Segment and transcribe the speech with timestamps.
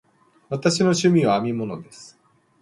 [0.49, 2.19] 私の趣味は編み物です。